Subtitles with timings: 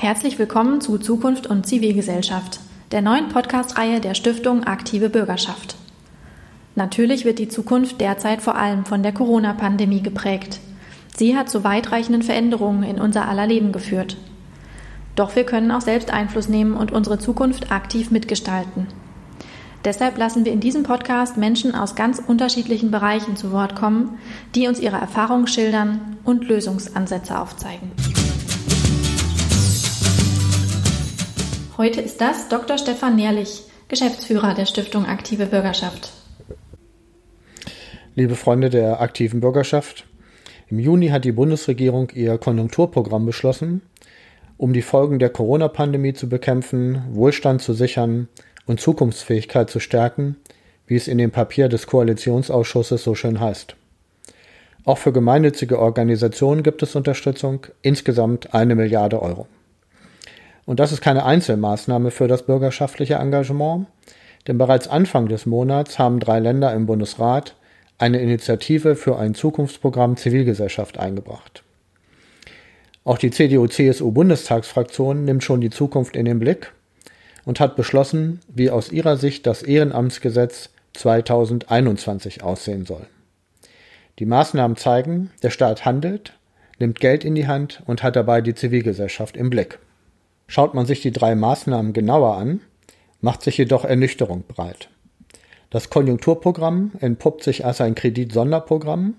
[0.00, 2.60] Herzlich willkommen zu Zukunft und Zivilgesellschaft,
[2.92, 5.74] der neuen Podcast-Reihe der Stiftung Aktive Bürgerschaft.
[6.76, 10.60] Natürlich wird die Zukunft derzeit vor allem von der Corona-Pandemie geprägt.
[11.16, 14.16] Sie hat zu weitreichenden Veränderungen in unser aller Leben geführt.
[15.16, 18.86] Doch wir können auch selbst Einfluss nehmen und unsere Zukunft aktiv mitgestalten.
[19.84, 24.16] Deshalb lassen wir in diesem Podcast Menschen aus ganz unterschiedlichen Bereichen zu Wort kommen,
[24.54, 27.90] die uns ihre Erfahrungen schildern und Lösungsansätze aufzeigen.
[31.78, 32.76] Heute ist das Dr.
[32.76, 36.10] Stefan Nährlich, Geschäftsführer der Stiftung Aktive Bürgerschaft.
[38.16, 40.04] Liebe Freunde der aktiven Bürgerschaft,
[40.68, 43.82] im Juni hat die Bundesregierung ihr Konjunkturprogramm beschlossen,
[44.56, 48.26] um die Folgen der Corona-Pandemie zu bekämpfen, Wohlstand zu sichern
[48.66, 50.34] und Zukunftsfähigkeit zu stärken,
[50.88, 53.76] wie es in dem Papier des Koalitionsausschusses so schön heißt.
[54.84, 59.46] Auch für gemeinnützige Organisationen gibt es Unterstützung, insgesamt eine Milliarde Euro.
[60.68, 63.86] Und das ist keine Einzelmaßnahme für das bürgerschaftliche Engagement,
[64.46, 67.54] denn bereits Anfang des Monats haben drei Länder im Bundesrat
[67.96, 71.62] eine Initiative für ein Zukunftsprogramm Zivilgesellschaft eingebracht.
[73.02, 76.70] Auch die CDU-CSU-Bundestagsfraktion nimmt schon die Zukunft in den Blick
[77.46, 83.06] und hat beschlossen, wie aus ihrer Sicht das Ehrenamtsgesetz 2021 aussehen soll.
[84.18, 86.34] Die Maßnahmen zeigen, der Staat handelt,
[86.78, 89.78] nimmt Geld in die Hand und hat dabei die Zivilgesellschaft im Blick.
[90.48, 92.62] Schaut man sich die drei Maßnahmen genauer an,
[93.20, 94.88] macht sich jedoch Ernüchterung breit.
[95.68, 99.14] Das Konjunkturprogramm entpuppt sich als ein Kreditsonderprogramm.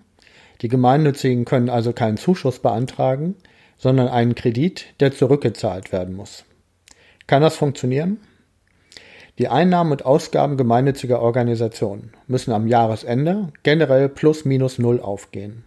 [0.62, 3.36] Die Gemeinnützigen können also keinen Zuschuss beantragen,
[3.78, 6.46] sondern einen Kredit, der zurückgezahlt werden muss.
[7.28, 8.18] Kann das funktionieren?
[9.38, 15.64] Die Einnahmen und Ausgaben gemeinnütziger Organisationen müssen am Jahresende generell plus minus null aufgehen.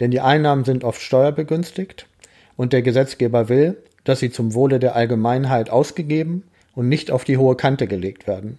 [0.00, 2.08] Denn die Einnahmen sind oft steuerbegünstigt
[2.56, 6.44] und der Gesetzgeber will, dass sie zum Wohle der Allgemeinheit ausgegeben
[6.74, 8.58] und nicht auf die hohe Kante gelegt werden.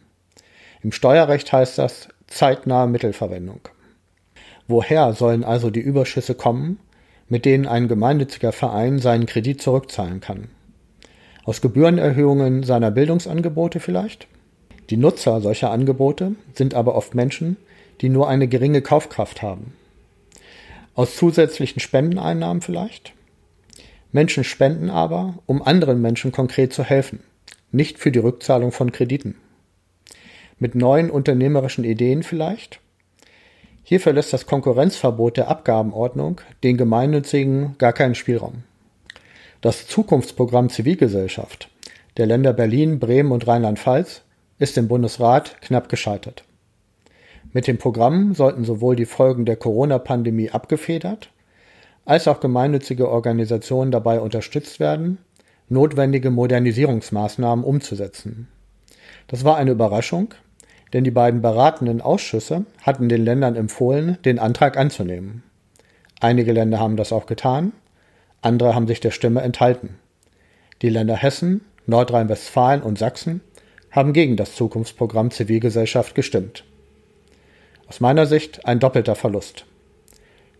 [0.82, 3.62] Im Steuerrecht heißt das zeitnahe Mittelverwendung.
[4.68, 6.80] Woher sollen also die Überschüsse kommen,
[7.28, 10.50] mit denen ein gemeinnütziger Verein seinen Kredit zurückzahlen kann.
[11.44, 14.28] Aus Gebührenerhöhungen seiner Bildungsangebote vielleicht?
[14.90, 17.58] Die Nutzer solcher Angebote sind aber oft Menschen,
[18.02, 19.74] die nur eine geringe Kaufkraft haben.
[20.96, 23.14] Aus zusätzlichen Spendeneinnahmen vielleicht?
[24.16, 27.20] Menschen spenden aber, um anderen Menschen konkret zu helfen,
[27.74, 29.36] nicht für die Rückzahlung von Krediten.
[30.58, 32.80] Mit neuen unternehmerischen Ideen vielleicht?
[33.84, 38.64] Hier verlässt das Konkurrenzverbot der Abgabenordnung den Gemeinnützigen gar keinen Spielraum.
[39.60, 41.70] Das Zukunftsprogramm Zivilgesellschaft
[42.16, 44.22] der Länder Berlin, Bremen und Rheinland-Pfalz
[44.60, 46.46] ist im Bundesrat knapp gescheitert.
[47.52, 51.32] Mit dem Programm sollten sowohl die Folgen der Corona-Pandemie abgefedert,
[52.06, 55.18] als auch gemeinnützige Organisationen dabei unterstützt werden,
[55.70, 58.48] notwendige Modernisierungsmaßnahmen umzusetzen.
[59.28, 60.34] Das war eine Überraschung,
[60.94, 65.44] denn die beiden beratenden Ausschüsse hatten den Ländern empfohlen, den Antrag anzunehmen.
[66.22, 67.74] Einige Länder haben das auch getan,
[68.42, 69.96] andere haben sich der Stimme enthalten.
[70.82, 73.42] Die Länder Hessen, Nordrhein-Westfalen und Sachsen
[73.92, 76.64] haben gegen das Zukunftsprogramm Zivilgesellschaft gestimmt.
[77.88, 79.66] Aus meiner Sicht ein doppelter Verlust.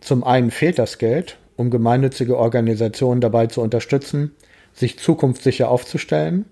[0.00, 4.32] Zum einen fehlt das Geld, um gemeinnützige Organisationen dabei zu unterstützen,
[4.72, 6.44] sich zukunftssicher aufzustellen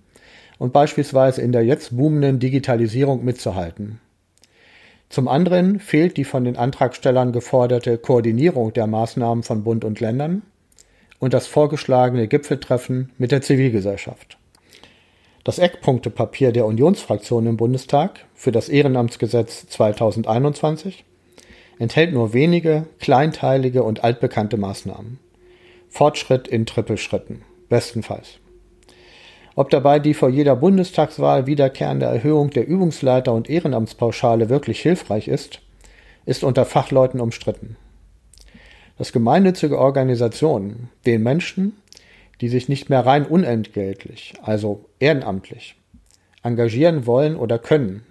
[0.58, 4.00] und beispielsweise in der jetzt boomenden Digitalisierung mitzuhalten.
[5.10, 10.42] Zum anderen fehlt die von den Antragstellern geforderte Koordinierung der Maßnahmen von Bund und Ländern
[11.20, 14.38] und das vorgeschlagene Gipfeltreffen mit der Zivilgesellschaft.
[15.44, 21.04] Das Eckpunktepapier der Unionsfraktion im Bundestag für das Ehrenamtsgesetz 2021
[21.78, 25.18] enthält nur wenige kleinteilige und altbekannte Maßnahmen.
[25.88, 28.38] Fortschritt in Trippelschritten, bestenfalls.
[29.56, 35.60] Ob dabei die vor jeder Bundestagswahl wiederkehrende Erhöhung der Übungsleiter- und Ehrenamtspauschale wirklich hilfreich ist,
[36.26, 37.76] ist unter Fachleuten umstritten.
[38.98, 41.76] Dass gemeinnützige Organisationen den Menschen,
[42.40, 45.76] die sich nicht mehr rein unentgeltlich, also ehrenamtlich,
[46.42, 48.04] engagieren wollen oder können,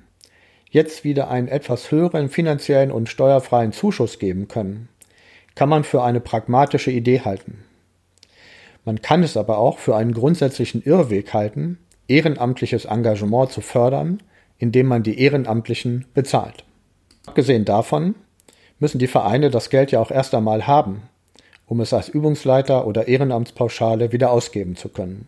[0.74, 4.90] jetzt wieder einen etwas höheren finanziellen und steuerfreien Zuschuss geben können,
[5.56, 7.64] kann man für eine pragmatische Idee halten.
[8.84, 11.78] Man kann es aber auch für einen grundsätzlichen Irrweg halten,
[12.08, 14.22] ehrenamtliches Engagement zu fördern,
[14.58, 16.66] indem man die Ehrenamtlichen bezahlt.
[17.28, 18.16] Abgesehen davon
[18.80, 21.04] müssen die Vereine das Geld ja auch erst einmal haben,
[21.68, 25.28] um es als Übungsleiter oder Ehrenamtspauschale wieder ausgeben zu können.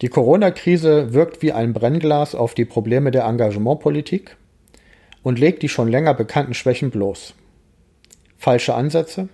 [0.00, 4.36] Die Corona-Krise wirkt wie ein Brennglas auf die Probleme der Engagementpolitik
[5.22, 7.34] und legt die schon länger bekannten Schwächen bloß.
[8.36, 9.28] Falsche Ansätze,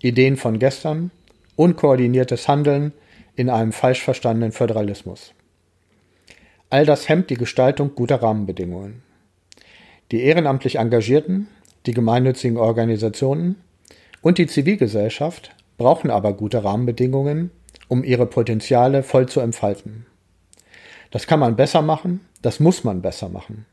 [0.00, 1.10] Ideen von gestern,
[1.56, 2.92] unkoordiniertes Handeln
[3.36, 5.34] in einem falsch verstandenen Föderalismus.
[6.70, 9.02] All das hemmt die Gestaltung guter Rahmenbedingungen.
[10.10, 11.48] Die ehrenamtlich Engagierten,
[11.86, 13.56] die gemeinnützigen Organisationen
[14.22, 17.50] und die Zivilgesellschaft brauchen aber gute Rahmenbedingungen,
[17.88, 20.06] um ihre Potenziale voll zu entfalten.
[21.10, 23.66] Das kann man besser machen, das muss man besser machen.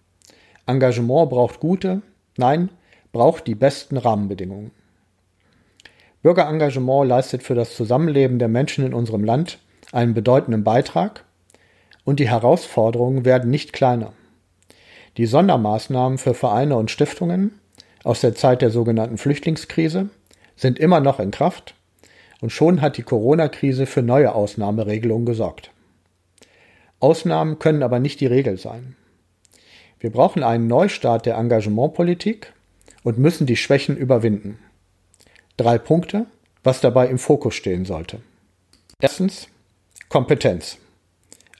[0.65, 2.01] Engagement braucht gute,
[2.37, 2.69] nein,
[3.11, 4.71] braucht die besten Rahmenbedingungen.
[6.21, 9.59] Bürgerengagement leistet für das Zusammenleben der Menschen in unserem Land
[9.91, 11.23] einen bedeutenden Beitrag
[12.03, 14.13] und die Herausforderungen werden nicht kleiner.
[15.17, 17.59] Die Sondermaßnahmen für Vereine und Stiftungen
[18.03, 20.09] aus der Zeit der sogenannten Flüchtlingskrise
[20.55, 21.75] sind immer noch in Kraft
[22.41, 25.71] und schon hat die Corona-Krise für neue Ausnahmeregelungen gesorgt.
[26.99, 28.95] Ausnahmen können aber nicht die Regel sein.
[29.99, 32.53] Wir brauchen einen Neustart der Engagementpolitik
[33.03, 34.59] und müssen die Schwächen überwinden.
[35.57, 36.25] Drei Punkte,
[36.63, 38.19] was dabei im Fokus stehen sollte.
[38.99, 39.47] Erstens
[40.09, 40.77] Kompetenz.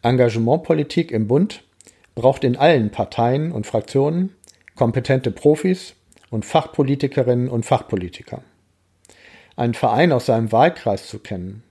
[0.01, 1.63] Engagementpolitik im Bund
[2.13, 4.35] braucht in allen Parteien und Fraktionen
[4.75, 5.95] kompetente Profis
[6.29, 8.41] und Fachpolitikerinnen und Fachpolitiker.
[9.55, 11.63] Einen Verein aus seinem Wahlkreis zu kennen,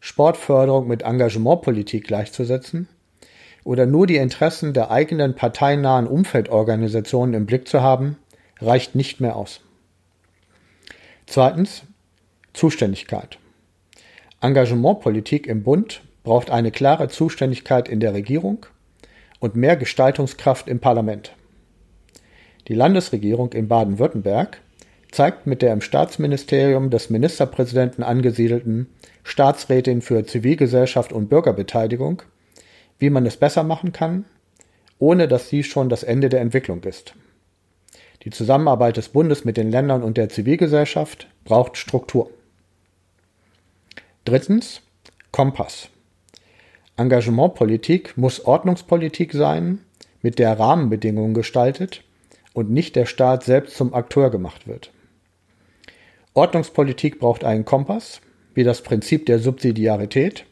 [0.00, 2.88] Sportförderung mit Engagementpolitik gleichzusetzen
[3.64, 8.16] oder nur die Interessen der eigenen parteinahen Umfeldorganisationen im Blick zu haben,
[8.60, 9.60] reicht nicht mehr aus.
[11.26, 11.82] Zweitens
[12.52, 13.38] Zuständigkeit.
[14.40, 18.64] Engagementpolitik im Bund braucht eine klare Zuständigkeit in der Regierung
[19.40, 21.34] und mehr Gestaltungskraft im Parlament.
[22.68, 24.60] Die Landesregierung in Baden-Württemberg
[25.10, 28.88] zeigt mit der im Staatsministerium des Ministerpräsidenten angesiedelten
[29.24, 32.22] Staatsrätin für Zivilgesellschaft und Bürgerbeteiligung,
[32.98, 34.24] wie man es besser machen kann,
[34.98, 37.14] ohne dass dies schon das Ende der Entwicklung ist.
[38.22, 42.30] Die Zusammenarbeit des Bundes mit den Ländern und der Zivilgesellschaft braucht Struktur.
[44.24, 44.82] Drittens
[45.30, 45.88] Kompass.
[46.96, 49.80] Engagementpolitik muss Ordnungspolitik sein,
[50.22, 52.02] mit der Rahmenbedingungen gestaltet
[52.54, 54.90] und nicht der Staat selbst zum Akteur gemacht wird.
[56.36, 58.20] Ordnungspolitik braucht einen Kompass,
[58.52, 60.44] wie das Prinzip der Subsidiarität,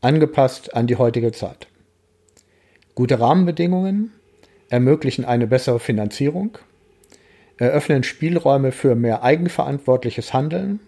[0.00, 1.68] angepasst an die heutige Zeit.
[2.94, 4.12] Gute Rahmenbedingungen
[4.70, 6.56] ermöglichen eine bessere Finanzierung,
[7.58, 10.80] eröffnen Spielräume für mehr eigenverantwortliches Handeln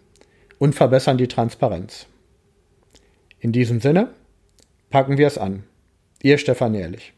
[0.58, 2.06] und verbessern die Transparenz.
[3.38, 4.14] In diesem Sinne,
[4.88, 5.64] packen wir es an.
[6.22, 7.12] Ihr Stefan Ehrlich.